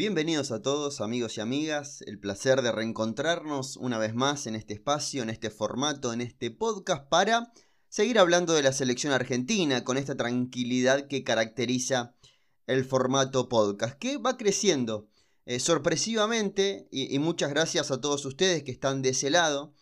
[0.00, 4.72] Bienvenidos a todos amigos y amigas, el placer de reencontrarnos una vez más en este
[4.72, 7.52] espacio, en este formato, en este podcast para
[7.90, 12.14] seguir hablando de la selección argentina con esta tranquilidad que caracteriza
[12.66, 15.06] el formato podcast, que va creciendo
[15.44, 19.74] eh, sorpresivamente y, muchas gracias a todos ustedes que están de ese lado.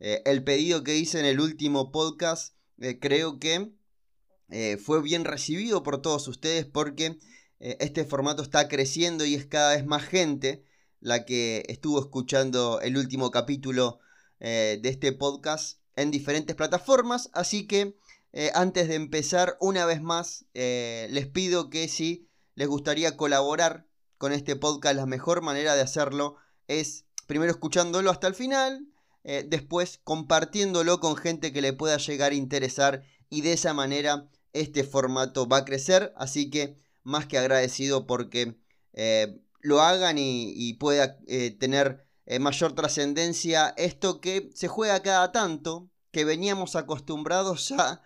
[0.00, 3.72] Eh, el pedido que hice en el último podcast eh, creo que
[4.82, 7.18] fue bien recibido por todos ustedes porque
[7.58, 10.64] este formato está creciendo y es cada vez más gente
[11.00, 13.98] la que estuvo escuchando el último capítulo
[14.40, 17.30] de este podcast en diferentes plataformas.
[17.32, 17.96] Así que
[18.54, 23.86] antes de empezar, una vez más, les pido que si les gustaría colaborar
[24.18, 26.36] con este podcast, la mejor manera de hacerlo
[26.68, 28.88] es primero escuchándolo hasta el final,
[29.24, 34.28] eh, después compartiéndolo con gente que le pueda llegar a interesar y de esa manera
[34.52, 36.12] este formato va a crecer.
[36.16, 38.56] Así que más que agradecido porque
[38.92, 42.06] eh, lo hagan y, pueda eh, tener
[42.40, 48.02] mayor trascendencia esto que se juega cada tanto, que veníamos acostumbrados a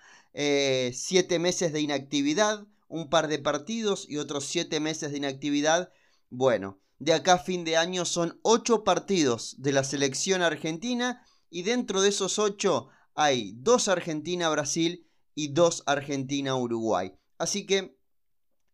[0.93, 5.91] siete meses de inactividad, un par de partidos y otros siete meses de inactividad
[6.31, 11.63] bueno, de acá a fin de año son 8 partidos de la selección argentina y
[11.63, 17.15] dentro de esos 8 hay 2 Argentina-Brasil y 2 Argentina-Uruguay.
[17.37, 17.99] Así que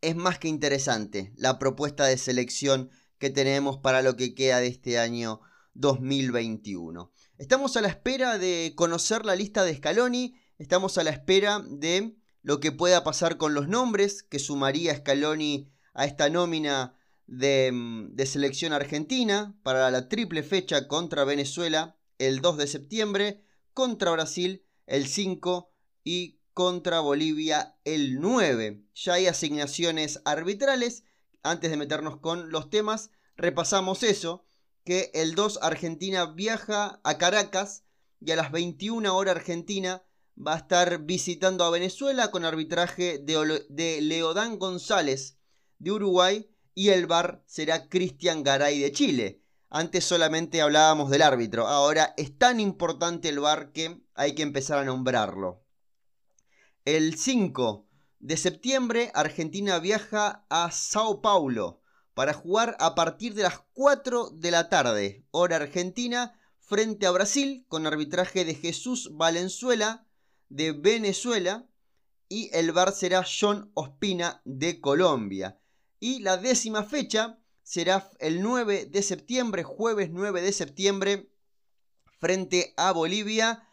[0.08, 4.68] es más que interesante la propuesta de selección que tenemos para lo que queda de
[4.68, 5.40] este año
[5.74, 7.12] 2021.
[7.38, 12.16] Estamos a la espera de conocer la lista de Scaloni, estamos a la espera de
[12.42, 16.96] lo que pueda pasar con los nombres que sumaría Scaloni a esta nómina
[17.28, 23.42] Mm, de, selección argentina para la triple fecha contra Venezuela el 2 de septiembre,
[23.74, 25.72] contra Brasil el 5
[26.04, 28.82] y contra Bolivia el 9.
[28.94, 31.04] Ya hay asignaciones arbitrales.
[31.42, 34.46] Antes de meternos con los temas, repasamos eso,
[34.82, 37.84] que el 2 Argentina viaja a Caracas
[38.22, 40.02] y a las 21 horas Argentina
[40.34, 45.36] va a estar visitando a Venezuela con arbitraje de, Leodán González
[45.78, 49.42] de Uruguay y el VAR será Cristian Garay de Chile.
[49.68, 54.78] Antes solamente hablábamos del árbitro, ahora es tan importante el VAR que hay que empezar
[54.78, 55.65] a nombrarlo.
[56.86, 57.84] El 5
[58.20, 61.82] de septiembre Argentina viaja a Sao Paulo
[62.14, 67.66] para jugar a partir de las 4 de la tarde, hora argentina, frente a Brasil
[67.66, 70.06] con arbitraje de Jesús Valenzuela
[70.48, 71.66] de Venezuela
[72.28, 75.58] y el VAR será John Ospina de Colombia.
[75.98, 81.32] Y la décima fecha será el 9 de septiembre, jueves 9 de septiembre,
[82.20, 83.65] frente a Bolivia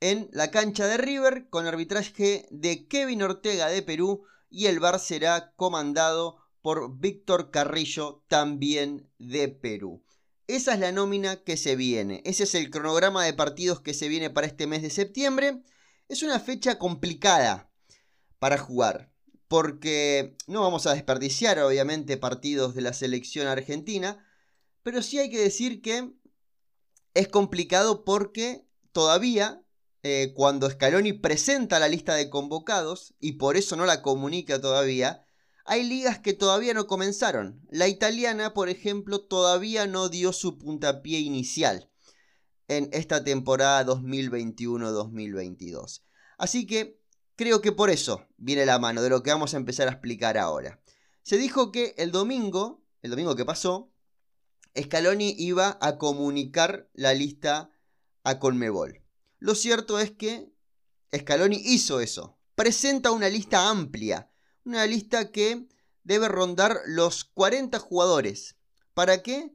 [0.00, 4.98] en la cancha de River con arbitraje de Kevin Ortega de Perú y el bar
[5.00, 10.02] será comandado por Víctor Carrillo también de Perú.
[10.46, 14.08] Esa es la nómina que se viene, ese es el cronograma de partidos que se
[14.08, 15.62] viene para este mes de septiembre.
[16.08, 17.70] Es una fecha complicada
[18.38, 19.12] para jugar
[19.48, 24.24] porque no vamos a desperdiciar obviamente partidos de la selección argentina,
[24.82, 26.12] pero sí hay que decir que
[27.14, 29.62] es complicado porque todavía
[30.06, 35.24] eh, cuando Scaloni presenta la lista de convocados, y por eso no la comunica todavía,
[35.64, 37.60] hay ligas que todavía no comenzaron.
[37.70, 41.90] La italiana, por ejemplo, todavía no dio su puntapié inicial
[42.68, 46.02] en esta temporada 2021-2022.
[46.38, 47.00] Así que
[47.36, 50.38] Creo que por eso viene la mano de lo que vamos a empezar a explicar
[50.38, 50.80] ahora.
[51.22, 53.92] Se dijo que el domingo, el domingo que pasó,
[54.74, 57.70] Scaloni iba a comunicar la lista
[58.24, 59.02] a Colmebol.
[59.38, 60.52] Lo cierto es que
[61.14, 62.38] Scaloni hizo eso.
[62.54, 64.30] Presenta una lista amplia,
[64.64, 65.68] una lista que
[66.04, 68.56] debe rondar los 40 jugadores.
[68.94, 69.54] ¿Para qué?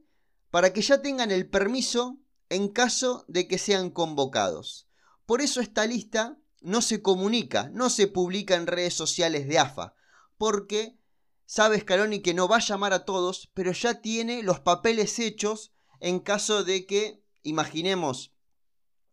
[0.50, 4.86] Para que ya tengan el permiso en caso de que sean convocados.
[5.26, 9.94] Por eso esta lista no se comunica, no se publica en redes sociales de AFA,
[10.36, 10.98] porque
[11.46, 15.72] sabe Scaloni que no va a llamar a todos, pero ya tiene los papeles hechos
[16.00, 18.32] en caso de que, imaginemos,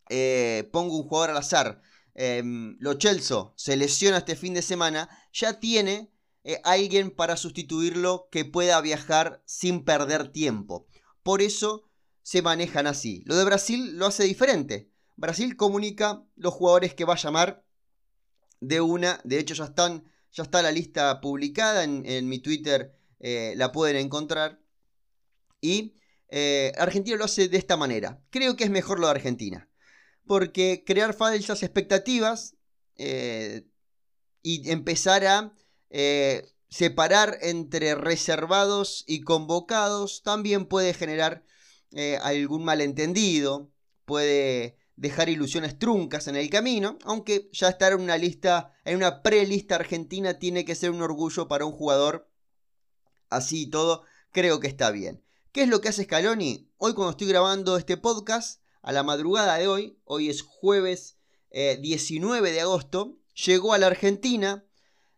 [0.09, 1.81] eh, pongo un jugador al azar,
[2.15, 2.43] eh,
[2.79, 6.11] Lo Chelso se lesiona este fin de semana, ya tiene
[6.43, 10.87] eh, alguien para sustituirlo que pueda viajar sin perder tiempo.
[11.23, 11.89] Por eso
[12.23, 13.23] se manejan así.
[13.25, 14.91] Lo de Brasil lo hace diferente.
[15.15, 17.65] Brasil comunica los jugadores que va a llamar
[18.61, 19.21] de una.
[19.23, 23.97] De hecho, ya, están, ya está la lista publicada en, mi Twitter, eh, la pueden
[23.97, 24.59] encontrar.
[25.61, 25.93] Y
[26.29, 28.21] eh, Argentina lo hace de esta manera.
[28.29, 29.68] Creo que es mejor lo de Argentina.
[30.29, 32.55] Porque crear falsas expectativas
[32.97, 33.65] eh,
[34.43, 35.53] y empezar a
[36.69, 41.43] separar entre reservados y convocados también puede generar
[41.91, 43.71] eh, algún malentendido,
[44.05, 49.23] puede dejar ilusiones truncas en el camino, aunque ya estar en una lista, en una
[49.23, 52.29] prelista argentina tiene que ser un orgullo para un jugador
[53.29, 55.23] así y todo, creo que está bien.
[55.51, 56.69] ¿Qué es lo que hace Scaloni?
[56.77, 61.17] Hoy cuando estoy grabando este podcast, a la madrugada de hoy, hoy es jueves
[61.51, 64.65] 19 eh, de agosto, llegó a la Argentina,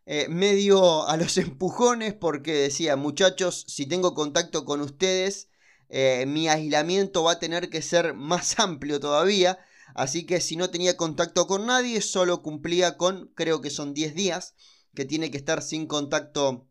[0.06, 5.50] eh, medio a los empujones porque decía, muchachos, si tengo contacto con ustedes,
[5.90, 9.60] eh, mi aislamiento va a tener que ser más amplio todavía.
[9.94, 14.16] Así que si no tenía contacto con nadie, solo cumplía con, creo que son 10
[14.16, 14.56] días,
[14.96, 16.68] que tiene que estar sin contacto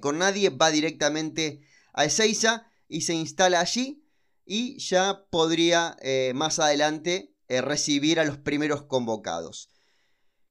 [0.00, 1.60] con nadie, va directamente
[1.92, 4.03] a Ezeiza y se instala allí
[4.46, 5.96] y ya podría
[6.34, 9.70] más adelante recibir a los primeros convocados.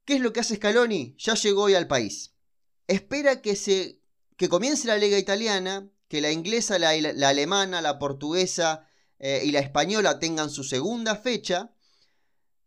[0.05, 1.15] ¿Qué es lo que hace Scaloni?
[1.17, 2.33] Ya llegó hoy al país.
[2.87, 4.01] Espera que, se,
[4.35, 8.87] que comience la liga italiana, que la inglesa, la, alemana, la portuguesa
[9.19, 11.73] eh, y la española tengan su segunda fecha.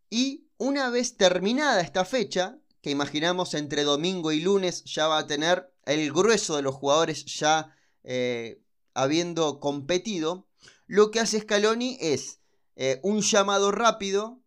[0.08, 5.26] Y una vez terminada esta fecha, que imaginamos entre domingo y lunes ya va a
[5.26, 8.62] tener el grueso de los jugadores ya eh,
[8.94, 10.45] habiendo competido,
[10.86, 12.40] lo que hace Scaloni es
[12.76, 14.40] eh, un llamado rápido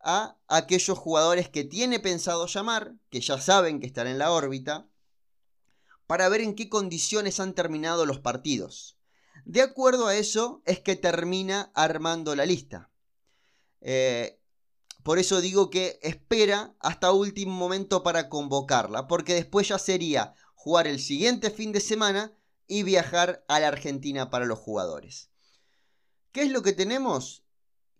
[0.00, 4.88] a aquellos jugadores que tiene pensado llamar, que ya saben que están en la órbita,
[6.06, 8.98] para ver en qué condiciones han terminado los partidos.
[9.44, 12.90] De acuerdo a eso es que termina armando la lista.
[13.80, 14.40] Eh,
[15.02, 20.86] por eso digo que espera hasta último momento para convocarla, porque después ya sería jugar
[20.86, 22.36] el siguiente fin de semana
[22.68, 25.31] y viajar a la Argentina para los jugadores.
[26.32, 27.44] ¿Qué es lo que tenemos?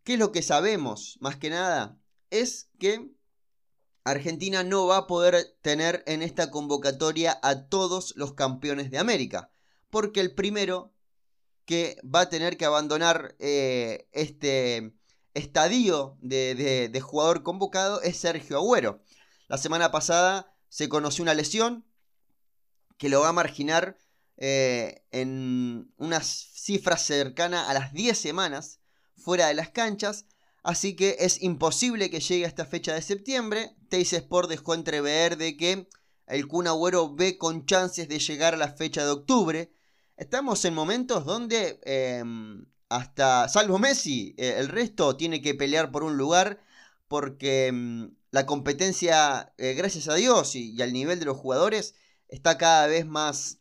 [0.04, 1.18] ¿Qué es lo que sabemos?
[1.20, 1.98] Más que nada,
[2.30, 3.10] es que
[4.04, 9.50] Argentina no va a poder tener en esta convocatoria a todos los campeones de América.
[9.90, 10.92] Porque el primero
[11.66, 14.94] que va a tener que abandonar eh, este
[15.34, 19.02] estadio de, jugador convocado es Sergio Agüero.
[19.48, 21.84] La semana pasada se conoció una lesión
[22.96, 23.98] que lo va a marginar
[24.44, 28.80] eh, en unas cifras cercanas a las 10 semanas
[29.16, 30.26] fuera de las canchas,
[30.64, 33.76] así que es imposible que llegue a esta fecha de septiembre.
[33.88, 35.88] Teis Sport dejó entrever de que
[36.26, 39.72] el Kun Agüero ve con chances de llegar a la fecha de octubre.
[40.16, 46.02] Estamos en momentos donde em, hasta, salvo Messi, eh, el resto tiene que pelear por
[46.02, 46.60] un lugar
[47.06, 51.94] porque em, la competencia, eh, gracias a Dios y, al nivel de los jugadores,
[52.26, 53.60] está cada vez más,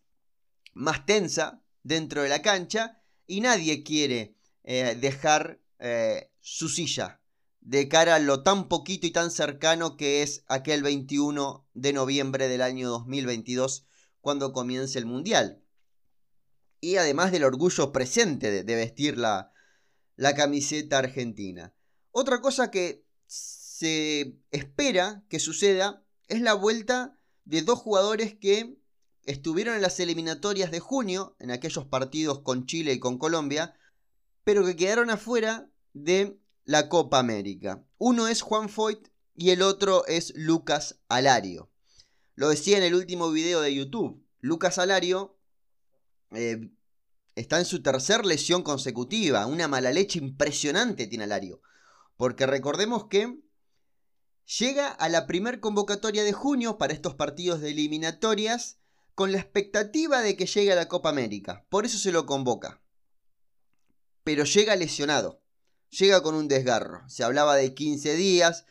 [0.73, 7.21] más tensa dentro de la cancha y nadie quiere eh, dejar eh, su silla
[7.61, 12.47] de cara a lo tan poquito y tan cercano que es aquel 21 de noviembre
[12.47, 13.85] del año 2022
[14.19, 15.63] cuando comience el Mundial.
[16.79, 19.53] Y además del orgullo presente de, vestir la,
[20.15, 21.75] la camiseta argentina.
[22.09, 28.80] Otra cosa que se espera que suceda es la vuelta de dos jugadores que
[29.25, 33.75] estuvieron en las eliminatorias de junio, en aquellos partidos con Chile y con Colombia,
[34.43, 37.83] pero que quedaron afuera de la Copa América.
[37.97, 41.71] Uno es Juan Foyt y el otro es Lucas Alario.
[42.35, 44.25] Lo decía en el último video de YouTube.
[44.39, 45.37] Lucas Alario
[46.31, 46.71] eh,
[47.35, 49.45] está en su tercer lesión consecutiva.
[49.45, 51.61] Una mala leche impresionante tiene Alario.
[52.17, 53.39] Porque recordemos que
[54.57, 58.80] llega a la primer convocatoria de junio para estos partidos de eliminatorias
[59.15, 61.65] con la expectativa de que llegue a la Copa América.
[61.69, 62.81] Por eso se lo convoca
[64.23, 65.41] pero llega lesionado,
[65.89, 67.07] llega con un desgarro.
[67.07, 68.65] Se hablaba de 15 días,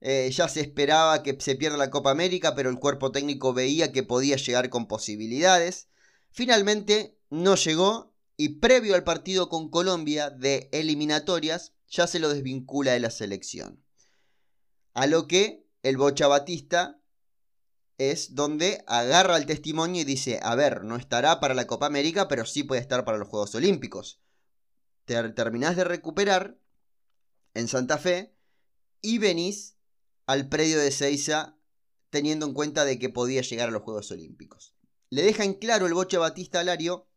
[0.00, 3.92] eh, ya se esperaba que se pierda la Copa América, pero el cuerpo técnico veía
[3.92, 5.88] que podía llegar con posibilidades.
[6.30, 12.92] Finalmente no llegó y previo al partido con Colombia de eliminatorias ya se lo desvincula
[12.92, 13.82] de la selección.
[14.94, 16.99] A lo que el Bocha Batista
[18.00, 22.28] es donde agarra el testimonio y dice, a ver, no estará para la Copa América,
[22.28, 24.20] pero sí puede estar para los Juegos Olímpicos
[25.34, 26.58] terminás de recuperar
[27.54, 28.34] en Santa Fe
[29.00, 29.76] y venís
[30.26, 31.56] al predio de Seiza
[32.10, 34.74] teniendo en cuenta de que podía llegar a los Juegos Olímpicos.
[35.10, 37.08] Le deja en claro el Boche Batista Alario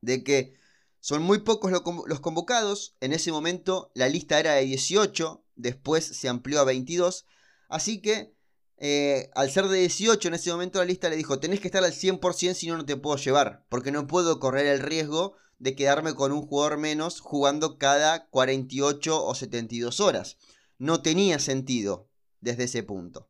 [0.00, 0.56] de que
[1.00, 6.28] son muy pocos los convocados, en ese momento la lista era de 18, después se
[6.28, 7.26] amplió a 22,
[7.68, 8.34] así que
[8.84, 11.84] eh, al ser de 18 en ese momento la lista le dijo, tenés que estar
[11.84, 15.76] al 100% si no, no te puedo llevar, porque no puedo correr el riesgo de
[15.76, 20.36] quedarme con un jugador menos jugando cada 48 o 72 horas.
[20.78, 22.08] No tenía sentido
[22.40, 23.28] desde ese punto.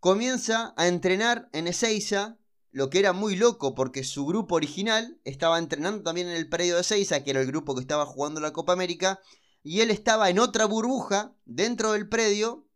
[0.00, 2.36] Comienza a entrenar en Ezeiza
[2.70, 6.76] lo que era muy loco porque su grupo original estaba entrenando también en el predio
[6.76, 9.18] de Seiza, que era el grupo que estaba jugando la Copa América,
[9.62, 12.67] y él estaba en otra burbuja dentro del predio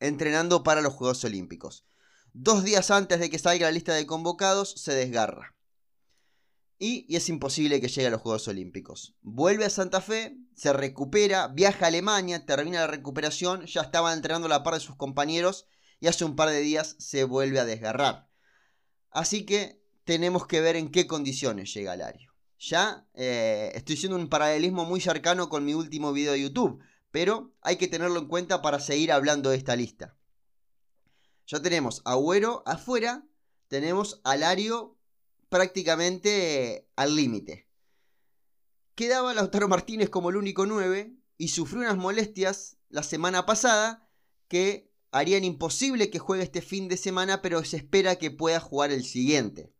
[0.00, 1.84] entrenando para los Juegos Olímpicos.
[2.32, 5.54] Dos días antes de que salga la lista de convocados, se desgarra.
[6.78, 9.16] Y, es imposible que llegue a los Juegos Olímpicos.
[9.22, 14.46] Vuelve a Santa Fe, se recupera, viaja a Alemania, termina la recuperación, ya estaba entrenando
[14.46, 15.66] la par de sus compañeros
[15.98, 18.28] y hace un par de días se vuelve a desgarrar.
[19.10, 22.32] Así que tenemos que ver en qué condiciones llega Lario.
[22.60, 26.80] Ya eh, estoy haciendo un paralelismo muy cercano con mi último video de YouTube,
[27.18, 30.16] pero hay que tenerlo en cuenta para seguir hablando de esta lista.
[31.48, 33.26] Ya tenemos a Agüero afuera,
[33.66, 34.96] tenemos a Lario
[35.48, 37.68] prácticamente al límite.
[38.94, 44.08] Quedaba Lautaro Martínez como el único 9 y sufrió unas molestias la semana pasada
[44.46, 48.92] que harían imposible que juegue este fin de semana, pero se espera que pueda jugar
[48.92, 49.74] el siguiente.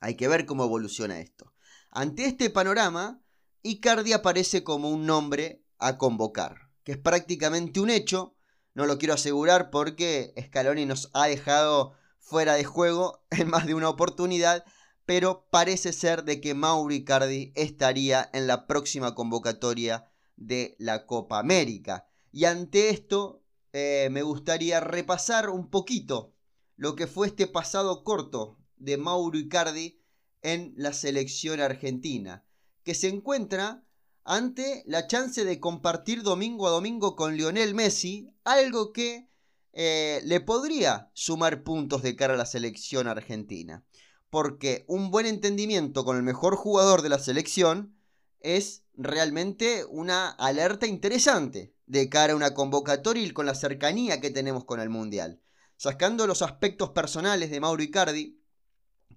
[0.00, 1.54] Hay que ver cómo evoluciona esto.
[1.92, 3.22] Ante este panorama,
[3.62, 8.34] Icardi aparece como un nombre a convocar, que es prácticamente un hecho.
[8.74, 13.74] No lo quiero asegurar porque Scaloni nos ha dejado fuera de juego en más de
[13.74, 14.64] una oportunidad,
[15.04, 21.38] pero parece ser de que Mauro Icardi estaría en la próxima convocatoria de la Copa
[21.38, 22.08] América.
[22.32, 26.34] Y ante esto eh, me gustaría repasar un poquito
[26.76, 30.00] lo que fue este pasado corto de Mauro Icardi
[30.42, 32.44] en la selección argentina,
[32.82, 33.84] que se encuentra
[34.24, 39.28] ante la chance de compartir domingo a domingo con Lionel Messi, algo que
[39.72, 43.84] eh, le podría sumar puntos de cara a la selección argentina.
[44.30, 47.94] Porque un buen entendimiento con el mejor jugador de la selección
[48.40, 54.30] es realmente una alerta interesante de cara a una convocatoria y con la cercanía que
[54.30, 55.40] tenemos con el Mundial.
[55.76, 58.40] Sacando los aspectos personales de Mauro Icardi,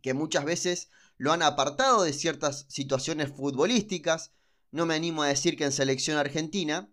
[0.01, 4.33] que muchas veces lo han apartado de ciertas situaciones futbolísticas,
[4.71, 6.89] no me animo a decir que en selección argentina,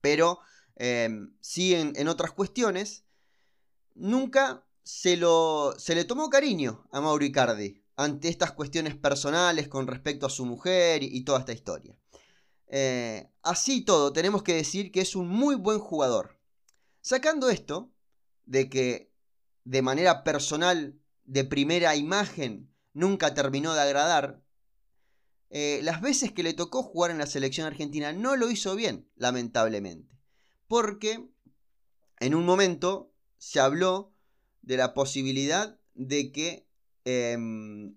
[0.00, 0.40] pero
[0.82, 3.04] Em, sí en, otras cuestiones,
[3.94, 9.86] nunca se, lo, se le tomó cariño a Mauro Icardi ante estas cuestiones personales con
[9.86, 11.98] respecto a su mujer y, toda esta historia.
[12.68, 16.38] Eh, así todo, tenemos que decir que es un muy buen jugador.
[17.02, 17.92] Sacando esto,
[18.46, 19.12] de que
[19.64, 24.40] de manera personal, de primera imagen, nunca terminó de agradar,
[25.50, 29.08] eh, las veces que le tocó jugar en la selección argentina no lo hizo bien,
[29.16, 30.10] lamentablemente
[30.70, 31.28] porque
[32.20, 34.14] en un momento se habló
[34.62, 36.68] de la posibilidad de que
[37.04, 37.96] em,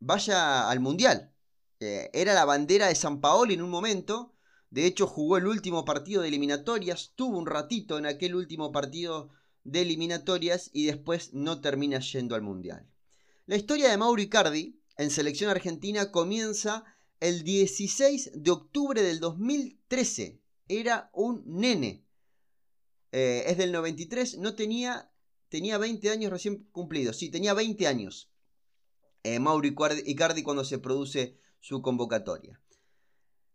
[0.00, 1.32] vaya al Mundial.
[1.78, 4.34] Eh, era la bandera de San Paolo en un momento.
[4.70, 7.12] De hecho, jugó el último partido de eliminatorias.
[7.14, 9.30] Tuvo un ratito en aquel último partido
[9.62, 12.90] de eliminatorias y después no termina yendo al Mundial.
[13.46, 16.84] La historia de Mauro Icardi en selección argentina comienza
[17.20, 22.04] el 16 de octubre del 2013 era un nene.
[23.10, 25.10] Eh, es del 93, no tenía,
[25.48, 27.16] tenía 20 años recién cumplidos.
[27.16, 28.30] Sí, tenía 20 años.
[29.22, 32.60] Eh, Mauro Icardi cuando se produce su convocatoria.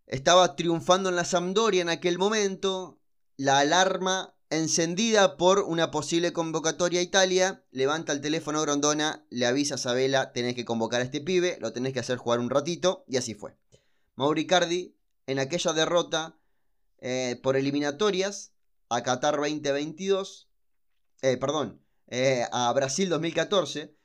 [0.08, 3.00] Estaba triunfando en la Sampdoria en aquel momento.
[3.38, 7.64] La alarma encendida por una posible convocatoria a Italia.
[7.72, 11.74] Levanta el teléfono Grondona, le avisa a Sabela, tenés que convocar a este pibe, lo
[11.74, 13.04] tenés que hacer jugar un ratito.
[13.08, 13.58] Y así fue.
[14.16, 14.96] Mauro Icardi,
[15.28, 16.38] en aquella derrota,
[17.00, 18.54] eh, por eliminatorias
[18.90, 20.50] a Qatar 2022,
[21.22, 23.96] eh, perdón, eh, a Brasil 2014.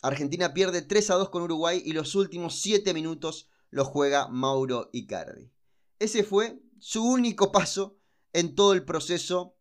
[0.00, 4.90] Argentina pierde 3 a 2 con Uruguay y los últimos 7 minutos los juega Mauro
[4.92, 5.50] Icardi.
[5.98, 7.97] Ese fue su único paso
[8.32, 9.56] en todo el proceso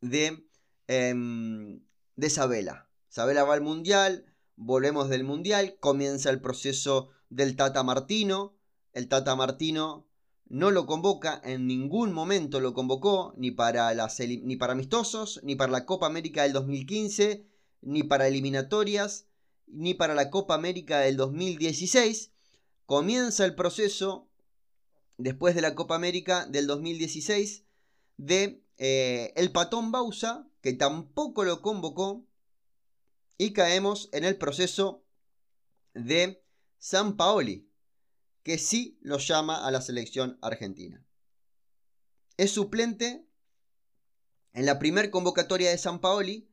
[0.00, 0.46] de,
[0.86, 1.82] em,
[2.16, 2.88] de Sabela.
[3.08, 4.24] Sabela va al Mundial,
[4.56, 8.56] volvemos del Mundial, comienza el proceso del Tata Martino.
[8.92, 10.06] El Tata Martino
[10.48, 15.72] no lo convoca, en ningún momento lo convocó, ni para, ni para amistosos, ni para
[15.72, 17.46] la Copa América del 2015,
[17.82, 19.26] ni para eliminatorias,
[19.66, 22.32] ni para la Copa América del 2016.
[22.84, 24.28] Comienza el proceso,
[25.20, 27.64] después de la Copa América del 2016,
[28.16, 32.26] de eh, el patón Bausa, que tampoco lo convocó,
[33.36, 35.04] y caemos en el proceso
[35.94, 36.42] de
[36.78, 37.70] San Paoli,
[38.42, 41.04] que sí lo llama a la selección argentina.
[42.36, 43.26] Es suplente
[44.52, 46.50] en la primer convocatoria de San Paoli,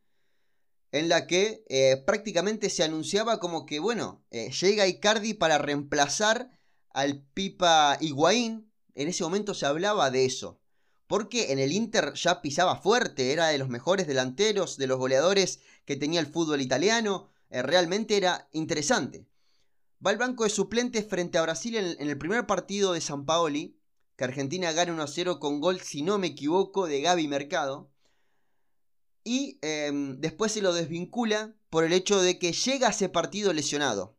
[0.91, 6.57] en la que eh, prácticamente se anunciaba como que, bueno, eh, llega Icardi para reemplazar
[6.91, 8.71] al Pipa Higuaín.
[8.95, 10.59] En ese momento se hablaba de eso,
[11.07, 15.59] porque en el Inter ya pisaba fuerte, era de los mejores delanteros, de los goleadores
[15.85, 19.27] que tenía el fútbol italiano, eh, realmente era interesante.
[20.05, 23.79] Va al banco de suplentes frente a Brasil en, el primer partido de San Paoli,
[24.15, 27.89] que Argentina gana 1 0 con gol, si no me equivoco, de Gaby Mercado.
[29.23, 33.53] Y em, después se lo desvincula por el hecho de que llega a ese partido
[33.53, 34.16] lesionado.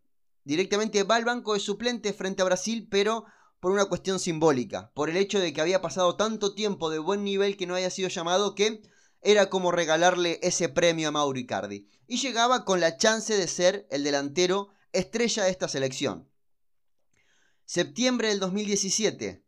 [0.48, 3.26] Directamente va al banco de suplentes frente a Brasil, pero
[3.60, 7.22] por una cuestión simbólica, por el hecho de que había pasado tanto tiempo de buen
[7.22, 8.80] nivel que no haya sido llamado que
[9.20, 11.86] era como regalarle ese premio a Mauro Icardi.
[12.06, 16.30] Y llegaba con la chance de ser el delantero estrella de esta selección.
[17.66, 19.44] Septiembre del 2017,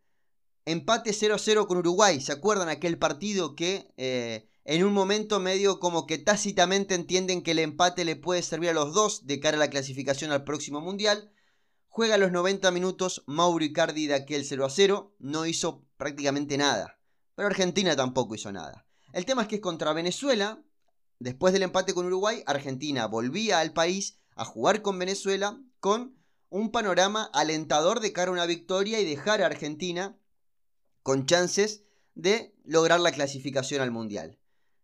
[0.67, 2.21] empate 0-0 con Uruguay.
[2.21, 7.53] ¿Se acuerdan aquel partido que eh, en un momento medio como que tácitamente entienden que
[7.53, 10.81] el empate le puede servir a los dos de cara a la clasificación al próximo
[10.81, 11.33] Mundial?
[11.89, 17.01] Juega los 90 minutos Mauro Icardi de aquel 0 a 0, no hizo prácticamente nada.
[17.35, 18.87] Pero Argentina tampoco hizo nada.
[19.13, 20.63] El tema es que es contra Venezuela.
[21.19, 26.17] Después del empate con Uruguay, Argentina volvía al país a jugar con Venezuela con
[26.49, 30.19] un panorama alentador de cara a una victoria y dejar a Argentina
[31.03, 34.40] con chances de lograr la clasificación al Mundial.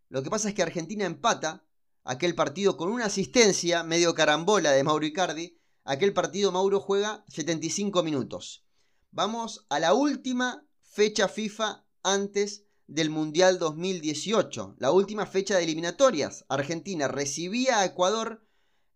[0.09, 1.65] Lo que pasa es que Argentina empata
[2.05, 5.57] aquel partido con una asistencia medio carambola de Mauro Icardi
[5.89, 8.65] Aquel partido Mauro juega 75 minutos.
[9.13, 14.75] Vamos a la última fecha FIFA antes del Mundial 2018.
[14.81, 16.45] La última fecha de eliminatorias.
[16.49, 18.45] Argentina recibía a Ecuador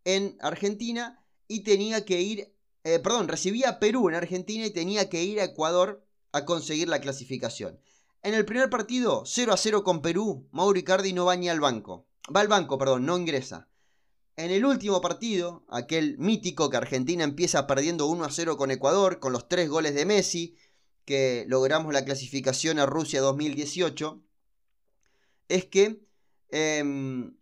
[0.05, 5.09] en Argentina y tenía que ir, eh, perdón, recibía a Perú en Argentina y tenía
[5.09, 7.79] que ir a Ecuador a conseguir la clasificación.
[8.23, 11.59] En el primer partido, 0 a 0 con Perú, Mauro Icardi no va ni al
[11.59, 12.07] banco.
[12.35, 13.69] Va al banco, perdón, no ingresa.
[14.37, 19.21] En el último partido, aquel mítico que Argentina empieza perdiendo 1 a 0 con Ecuador,
[19.21, 20.57] con los tres goles de Messi,
[21.07, 24.23] que logramos la clasificación a Rusia 2018,
[25.49, 26.07] es que
[26.51, 27.35] em,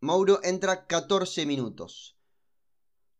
[0.00, 2.19] Mauro entra 14 minutos.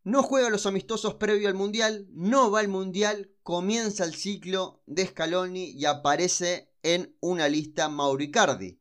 [0.03, 5.05] No juega los amistosos previo al Mundial, no va al Mundial, comienza el ciclo de
[5.05, 8.79] Scaloni y aparece en una lista Mauricardi.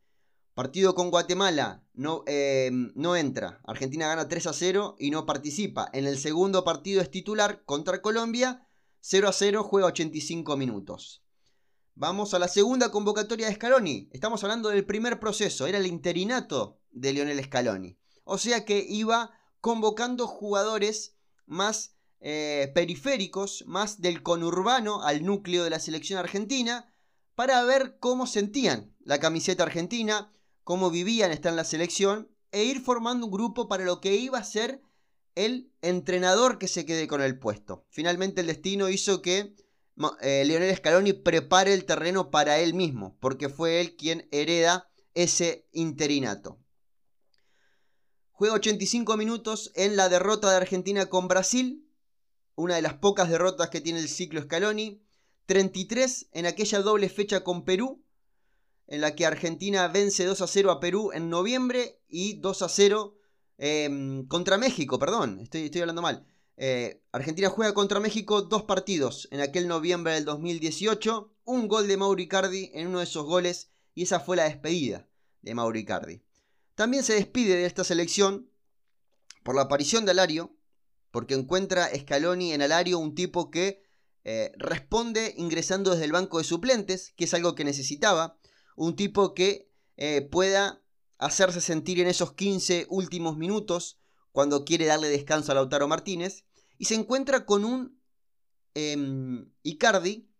[0.55, 3.61] Partido con Guatemala, no, em, no entra.
[3.65, 5.91] Argentina gana 3 a 0 y no participa.
[5.93, 8.67] En el segundo partido es titular contra Colombia,
[9.01, 11.23] 0 a 0, juega 85 minutos.
[11.95, 14.09] Vamos a la segunda convocatoria de Scaloni.
[14.13, 17.99] Estamos hablando del primer proceso, era el interinato de Lionel Scaloni.
[18.25, 21.17] O sea que iba convocando jugadores
[21.51, 26.95] más eh, periféricos, más del conurbano al núcleo de la selección argentina,
[27.35, 30.33] para ver cómo sentían la camiseta argentina,
[30.65, 34.39] cómo vivían estar en la selección e ir formando un grupo para lo que iba
[34.39, 34.83] a ser
[35.35, 37.87] el entrenador que se quede con el puesto.
[37.89, 39.55] Finalmente el destino hizo que
[40.21, 45.67] eh, Leonel Scaloni prepare el terreno para él mismo, porque fue él quien hereda ese
[45.73, 46.59] interinato.
[48.41, 51.87] Juega 85 minutos en la derrota de Argentina con Brasil,
[52.55, 55.03] una de las pocas derrotas que tiene el ciclo Scaloni.
[55.45, 58.03] 33 en aquella doble fecha con Perú,
[58.87, 62.71] en la que Argentina vence 2 a 0 a Perú en noviembre y 2 a
[62.71, 63.19] 0
[63.59, 66.25] em, contra México, perdón, estoy, hablando mal.
[66.57, 71.99] Eh, Argentina juega contra México dos partidos en aquel noviembre del 2018, un gol de
[71.99, 75.07] Mauricardi en uno de esos goles y esa fue la despedida
[75.43, 76.23] de Mauricardi.
[76.81, 78.51] También se despide de esta selección
[79.43, 80.57] por la aparición de Alario,
[81.11, 83.83] porque encuentra Scaloni en Alario un tipo que
[84.25, 88.39] eh, responde ingresando desde el banco de suplentes, que es algo que necesitaba
[88.77, 90.83] un tipo que eh, pueda
[91.19, 94.01] hacerse sentir en esos 15 últimos minutos
[94.33, 96.47] cuando quiere darle descanso a Lautaro Martínez
[96.79, 98.01] y se encuentra con un
[98.73, 100.31] em, Icardi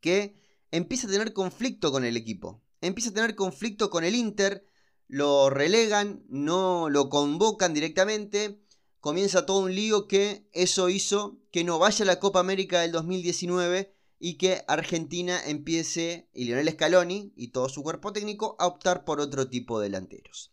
[0.00, 0.38] que
[0.70, 4.66] empieza a tener conflicto con el equipo, empieza a tener conflicto con el Inter,
[5.08, 8.60] lo relegan, no lo convocan directamente,
[9.00, 12.92] comienza todo un lío que eso hizo que no vaya a la Copa América del
[12.92, 19.04] 2019 y que Argentina empiece, y Lionel Scaloni y todo su cuerpo técnico, a optar
[19.04, 20.52] por otro tipo de delanteros.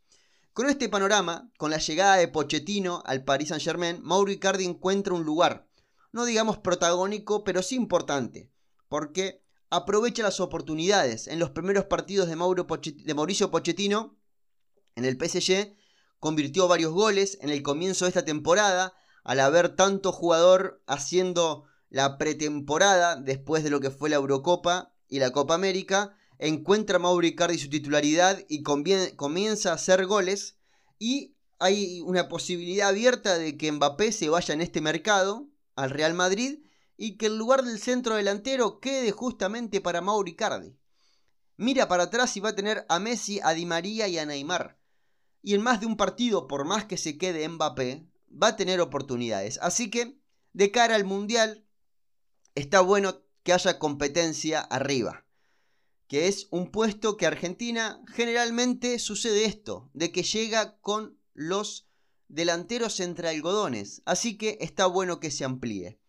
[0.53, 5.13] Con este panorama, con la llegada de Pochettino al Paris Saint Germain, Mauro Icardi encuentra
[5.13, 5.67] un lugar,
[6.11, 8.51] no digamos protagónico, pero sí importante,
[8.87, 11.27] porque aprovecha las oportunidades.
[11.27, 14.15] En los primeros partidos de, de Mauricio Pochettino,
[14.95, 15.75] en el PSG,
[16.19, 22.17] convirtió varios goles en el comienzo de esta temporada, al haber tanto jugador haciendo la
[22.17, 27.27] pretemporada, después de lo que fue la Eurocopa y la Copa América, encuentra a Mauro
[27.57, 30.57] su titularidad y comienza a hacer goles
[30.99, 36.13] y hay una posibilidad abierta de que Mbappé se vaya en este mercado al Real
[36.13, 36.59] Madrid
[36.97, 40.77] y que el lugar del centro delantero quede justamente para Mauro Icardi.
[41.57, 44.77] mira para atrás y va a tener a Messi, a Di María y a Neymar.
[45.43, 48.79] Y en más de un partido, por más que se quede Mbappé, va a tener
[48.79, 49.59] oportunidades.
[49.61, 50.17] Así que,
[50.53, 51.65] de cara al Mundial,
[52.55, 55.25] está bueno que haya competencia arriba.
[56.07, 61.89] Que es un puesto que Argentina generalmente sucede esto, de que llega con los
[62.29, 64.01] delanteros entre algodones.
[64.05, 65.99] Así que está bueno que se amplíe.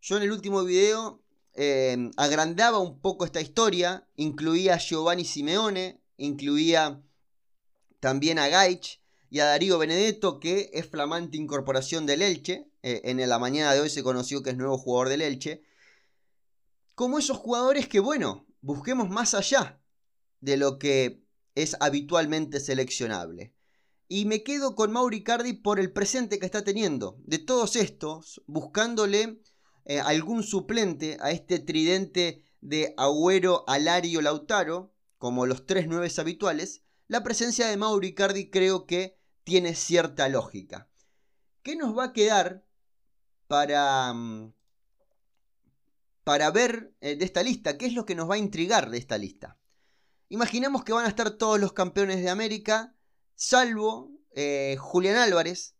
[0.00, 1.22] Yo en el último video
[1.52, 7.02] eh, agrandaba un poco esta historia, incluía a Giovanni Simeone, incluía
[8.00, 12.70] también a Gaich y a Darío Benedetto, que es flamante incorporación del Elche.
[12.82, 15.62] Eh, en la mañana de hoy se conoció que es nuevo jugador del Elche.
[16.94, 19.80] Como esos jugadores que, bueno, busquemos más allá
[20.40, 21.22] de lo que
[21.54, 23.54] es habitualmente seleccionable.
[24.08, 27.18] Y me quedo con Mauri Cardi por el presente que está teniendo.
[27.24, 29.42] De todos estos, buscándole
[29.84, 36.82] eh, algún suplente a este tridente de Agüero, Alario, Lautaro, como los tres nueves habituales,
[37.08, 40.88] la presencia de Mauri Cardi creo que tiene cierta lógica.
[41.62, 42.64] ¿Qué nos va a quedar
[43.46, 44.52] para, mm,
[46.22, 47.78] para ver eh, de esta lista?
[47.78, 49.58] ¿Qué es lo que nos va a intrigar de esta lista?
[50.28, 52.94] Imaginemos que van a estar todos los campeones de América
[53.34, 55.76] salvo eh, Julián Álvarez.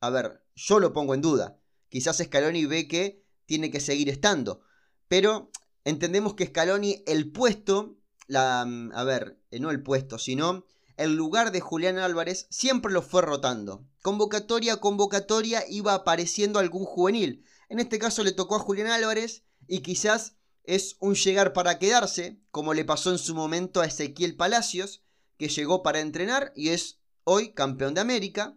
[0.00, 1.60] A ver, yo lo pongo en duda.
[1.88, 4.62] Quizás Scaloni ve que tiene que seguir estando.
[5.06, 5.50] Pero
[5.84, 7.99] entendemos que Scaloni, el puesto,
[8.30, 10.64] mm, a ver, eh, no el puesto, sino
[10.96, 13.84] el lugar de Julián Álvarez siempre lo fue rotando.
[14.02, 17.44] Convocatoria a convocatoria iba apareciendo algún juvenil.
[17.68, 22.38] En este caso le tocó a Julián Álvarez y quizás es un llegar para quedarse,
[22.50, 25.02] como le pasó en su momento a Ezequiel Palacios,
[25.38, 28.56] que llegó para entrenar y es hoy campeón de América,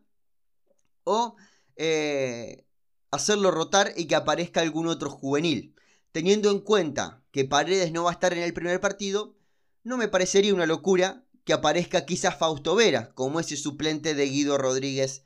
[1.05, 1.35] o
[1.75, 2.65] eh,
[3.11, 5.75] hacerlo rotar y que aparezca algún otro juvenil.
[6.11, 9.35] Teniendo en cuenta que Paredes no va a estar en el primer partido,
[9.83, 14.57] no me parecería una locura que aparezca quizás Fausto Vera como ese suplente de Guido
[14.57, 15.25] Rodríguez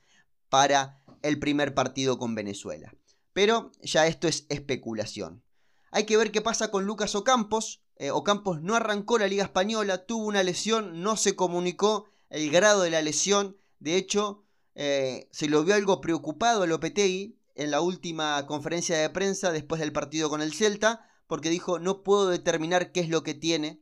[0.49, 2.93] para el primer partido con Venezuela.
[3.33, 5.43] Pero ya esto es especulación.
[5.91, 10.05] Hay que ver qué pasa con Lucas Ocampos, eh, Ocampos no arrancó la Liga Española,
[10.05, 13.57] tuvo una lesión, no se comunicó el grado de la lesión.
[13.79, 14.43] De hecho,
[14.75, 19.81] eh, se lo vio algo preocupado a Lopetegui en la última conferencia de prensa después
[19.81, 23.81] del partido con el Celta, porque dijo, no puedo determinar qué es lo que tiene.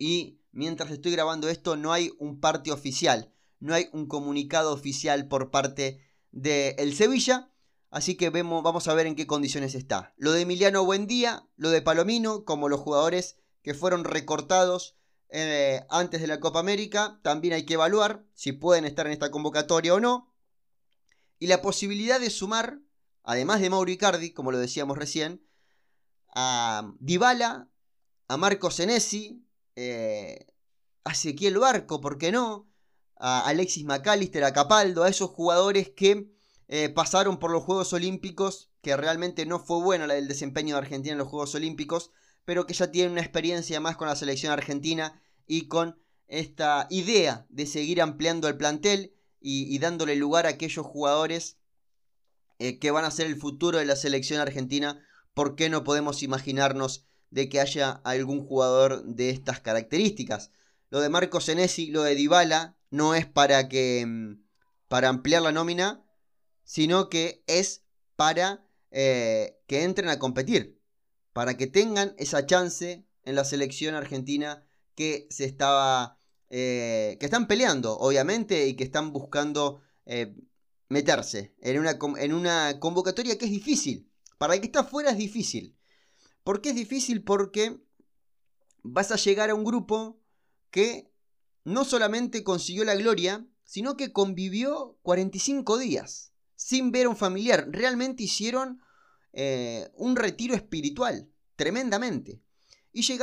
[0.00, 5.28] Y mientras estoy grabando esto, no hay un parte oficial, no hay un comunicado oficial
[5.28, 6.00] por parte
[6.32, 7.52] del el Sevilla.
[7.90, 10.14] Así que vemos, vamos a ver en qué condiciones está.
[10.16, 14.96] Lo de Emiliano Buendía, lo de Palomino, como los jugadores que fueron recortados
[15.28, 19.30] eh, antes de la Copa América, también hay que evaluar si pueden estar en esta
[19.30, 20.32] convocatoria o no.
[21.38, 22.80] Y la posibilidad de sumar,
[23.22, 25.44] además de Mauri Cardi, como lo decíamos recién,
[26.34, 27.68] a Dybala,
[28.28, 29.44] a Marco Senesi,
[29.82, 30.46] eh,
[31.04, 32.68] a Ezequiel Barco, ¿por qué no?
[33.16, 36.30] A Alexis McAllister, a Capaldo, a esos jugadores que
[36.68, 41.12] eh, pasaron por los Juegos Olímpicos, que realmente no fue bueno el desempeño de Argentina
[41.12, 42.10] en los Juegos Olímpicos,
[42.44, 47.46] pero que ya tienen una experiencia más con la selección argentina y con esta idea
[47.48, 51.56] de seguir ampliando el plantel y, dándole lugar a aquellos jugadores
[52.58, 55.02] eh, que van a ser el futuro de la selección argentina.
[55.32, 60.50] ¿Por qué no podemos imaginarnos de que haya algún jugador de estas características?
[60.90, 64.42] Lo de Marco Senesi, lo de Dybala, no es para que mm,
[64.88, 66.04] para ampliar la nómina,
[66.64, 67.84] sino que es
[68.16, 70.80] para eh, que entren a competir,
[71.32, 74.64] para que tengan esa chance en la selección argentina
[74.96, 76.18] que se estaba,
[76.50, 80.34] eh, que están peleando, obviamente, y que están buscando eh,
[80.88, 84.10] meterse en una, en una convocatoria que es difícil.
[84.38, 85.76] Para el que está afuera es difícil.
[86.44, 87.22] ¿Por qué es difícil?
[87.22, 87.78] Porque
[88.82, 90.18] vas a llegar a un grupo
[90.70, 91.10] que
[91.64, 97.68] no solamente consiguió la gloria, sino que convivió 45 días sin ver a un familiar.
[97.70, 98.82] Realmente hicieron
[99.32, 102.42] eh, un retiro espiritual, tremendamente.
[102.92, 103.22] Y un,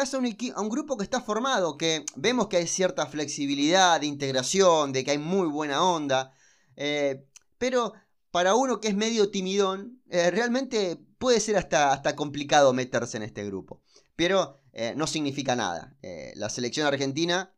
[0.55, 5.03] a un, grupo que está formado, que vemos que hay cierta flexibilidad, de integración, de
[5.03, 6.31] que hay muy buena onda.
[6.77, 7.25] Eh,
[7.57, 7.93] pero
[8.31, 13.23] para uno que es medio timidón, eh, realmente puede ser hasta, hasta, complicado meterse en
[13.23, 13.81] este grupo.
[14.15, 14.59] Pero
[14.95, 15.95] no significa nada.
[16.35, 17.53] la selección argentina,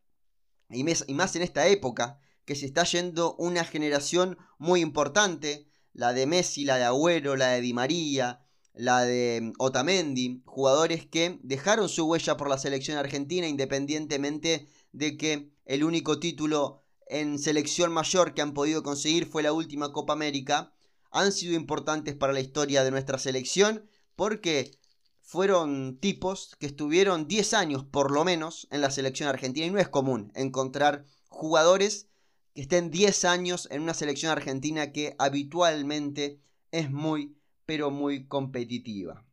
[0.69, 6.25] y más en esta época, que se está yendo una generación muy importante, la de
[6.25, 8.41] Messi, la de Agüero, la de Di María,
[8.73, 15.17] la de mm, Otamendi, jugadores que dejaron su huella por la selección argentina independientemente de
[15.17, 20.13] que el único título en selección mayor que han podido conseguir fue la última Copa
[20.13, 20.71] América,
[21.11, 24.77] han sido importantes para la historia de nuestra selección porque
[25.21, 29.79] fueron tipos que estuvieron 10 años por lo menos en la selección argentina y no
[29.79, 32.07] es común encontrar jugadores
[32.53, 36.41] que estén 10 años en una selección argentina que habitualmente
[36.71, 39.25] es muy, pero muy competitiva.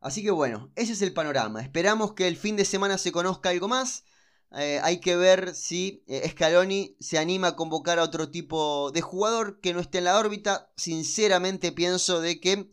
[0.00, 1.60] Así que bueno, ese es el panorama.
[1.60, 4.04] Esperamos que el fin de semana se conozca algo más.
[4.58, 9.02] Eh, hay que ver si eh, Scaloni se anima a convocar a otro tipo de
[9.02, 10.72] jugador que no esté en la órbita.
[10.76, 12.70] Sinceramente pienso de que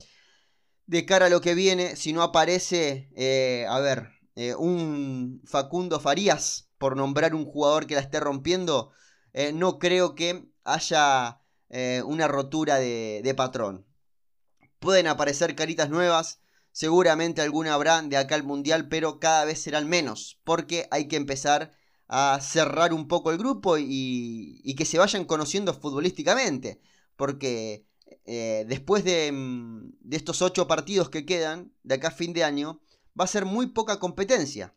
[0.86, 4.10] de cara a lo que viene, si no aparece, eh, a ver,
[4.58, 8.92] un Facundo Farías, por nombrar un jugador que la esté rompiendo,
[9.54, 11.40] no creo que haya
[12.06, 13.86] una rotura de patrón.
[14.80, 16.43] Pueden aparecer caritas nuevas,
[16.74, 21.18] Seguramente alguna habrá de acá al Mundial, pero cada vez serán menos, porque hay que
[21.18, 21.72] empezar
[22.08, 26.82] a cerrar un poco el grupo y, que se vayan conociendo futbolísticamente,
[27.16, 27.86] porque
[28.26, 32.82] eh, después mm, de, estos ocho partidos que quedan de acá a fin de año,
[33.18, 34.76] va a ser muy poca competencia.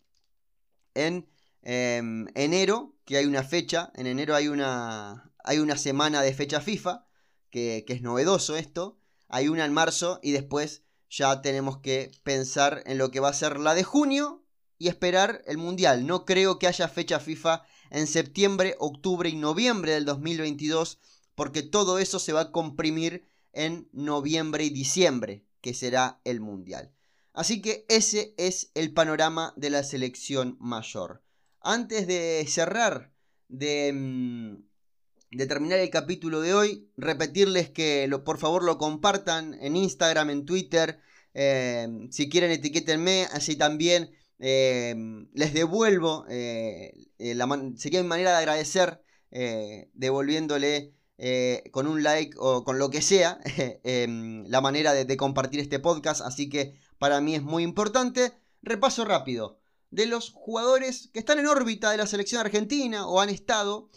[0.92, 1.26] En
[1.62, 6.60] em, enero, que hay una fecha, en enero hay una, hay una semana de fecha
[6.60, 7.06] FIFA,
[7.50, 12.98] que es novedoso esto, hay una en marzo y después ya tenemos que pensar en
[12.98, 14.42] lo que va a ser la de junio
[14.78, 16.06] y esperar el Mundial.
[16.06, 20.98] No creo que haya fecha FIFA en septiembre, octubre y noviembre del 2022
[21.36, 26.92] porque todo eso se va a comprimir en noviembre y diciembre, que será el Mundial.
[27.32, 31.22] Así que ese es el panorama de la selección mayor.
[31.60, 33.12] Antes de cerrar,
[33.48, 34.65] de, mm,
[35.36, 40.30] de terminar el capítulo de hoy, repetirles que lo, por favor lo compartan en Instagram,
[40.30, 40.98] en Twitter.
[41.34, 43.28] Eh, si quieren, etiquétenme.
[43.32, 44.94] Así también eh,
[45.34, 46.24] les devuelvo.
[46.30, 47.08] Eh,
[47.76, 49.02] sería mi manera de agradecer,
[49.92, 50.94] devolviéndole
[51.70, 53.38] con un like o con lo que sea,
[53.84, 56.22] em, la manera de compartir este podcast.
[56.22, 58.32] Así que para mí es muy importante.
[58.62, 59.58] Repaso rápido
[59.90, 63.90] de los jugadores que están en órbita de la selección argentina o han estado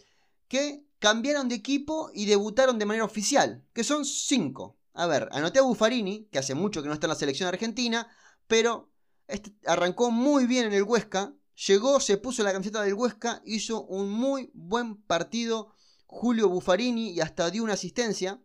[0.50, 4.78] que cambiaron de equipo y debutaron de manera oficial, que son cinco.
[4.94, 8.08] A ver, anoté a Buffarini, que hace mucho que no está en la selección argentina,
[8.48, 8.92] pero
[9.28, 11.34] este arrancó muy bien en el Huesca,
[11.68, 15.74] llegó, se puso la camiseta del Huesca, hizo un muy buen partido
[16.06, 18.42] Julio Buffarini y hasta dio una asistencia.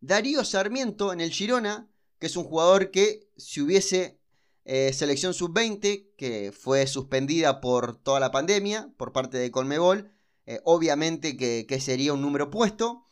[0.00, 4.18] Darío Sarmiento en el Girona, que es un jugador que si hubiese
[4.64, 10.11] eh, selección sub-20, que fue suspendida por toda la pandemia por parte de Colmebol,
[10.46, 13.06] eh, obviamente que, sería un número puesto.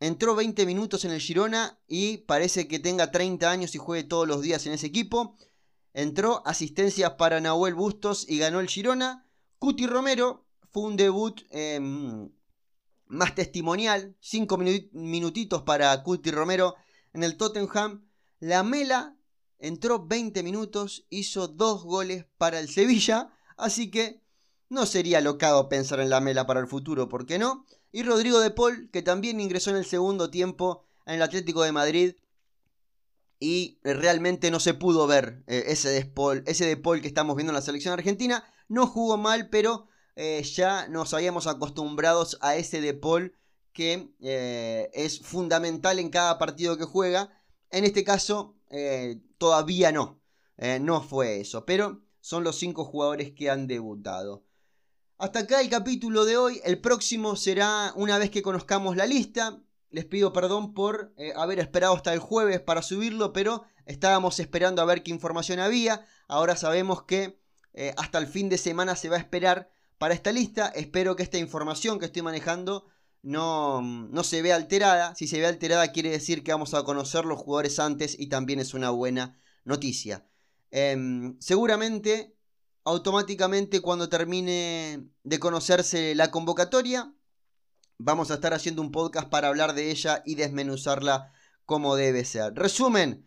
[0.00, 4.28] Entró 20 minutos en el Girona y parece que tenga 30 años y juegue todos
[4.28, 5.36] los días en ese equipo.
[5.92, 9.26] Entró asistencias para Nahuel Bustos y ganó el Girona.
[9.58, 12.30] Cuti Romero fue un debut em,
[13.06, 14.16] más testimonial.
[14.20, 14.58] 5
[14.92, 16.74] minutitos para Cuti Romero
[17.12, 18.04] en el Tottenham.
[18.40, 19.16] La Mela
[19.58, 23.32] entró 20 minutos, hizo dos goles para el Sevilla.
[23.56, 24.23] Así que
[24.68, 27.66] no sería locado pensar en la mela para el futuro, ¿por qué no?
[27.92, 31.72] Y Rodrigo de Paul, que también ingresó en el segundo tiempo en el Atlético de
[31.72, 32.16] Madrid.
[33.40, 37.36] Y realmente no se pudo ver eh, ese, de Paul, ese de Paul que estamos
[37.36, 38.44] viendo en la selección argentina.
[38.68, 43.36] No jugó mal, pero eh, ya nos habíamos acostumbrados a ese de Paul
[43.72, 47.40] que eh, es fundamental en cada partido que juega.
[47.70, 48.56] En este caso,
[49.38, 50.20] todavía no.
[50.80, 51.64] no fue eso.
[51.64, 54.44] Pero son los cinco jugadores que han debutado.
[55.16, 56.60] Hasta acá el capítulo de hoy.
[56.64, 59.62] El próximo será una vez que conozcamos la lista.
[59.90, 64.82] Les pido perdón por eh, haber esperado hasta el jueves para subirlo, pero estábamos esperando
[64.82, 66.04] a ver qué información había.
[66.26, 67.40] Ahora sabemos que
[67.74, 70.66] eh, hasta el fin de semana se va a esperar para esta lista.
[70.74, 72.86] Espero que esta información que estoy manejando
[73.22, 75.14] no, no se vea alterada.
[75.14, 78.58] Si se ve alterada quiere decir que vamos a conocer los jugadores antes y también
[78.58, 80.26] es una buena noticia.
[80.72, 82.36] Em, seguramente
[82.84, 87.14] automáticamente cuando termine de conocerse la convocatoria,
[87.98, 91.32] vamos a estar haciendo un podcast para hablar de ella y desmenuzarla
[91.64, 92.54] como debe ser.
[92.54, 93.26] Resumen,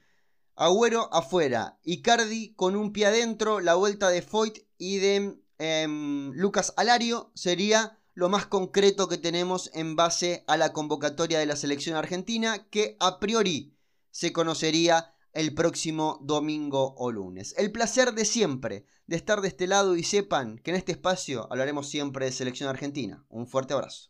[0.55, 6.73] Agüero afuera, Icardi con un pie adentro, la vuelta de Foyt y de em, Lucas
[6.77, 11.95] Alario sería lo más concreto que tenemos en base a la convocatoria de la selección
[11.95, 13.77] argentina que a priori
[14.09, 17.53] se conocería el próximo domingo o lunes.
[17.59, 21.47] El placer de siempre de estar de este lado y sepan que en este espacio
[21.51, 23.23] hablaremos siempre de selección argentina.
[23.29, 24.09] Un fuerte abrazo.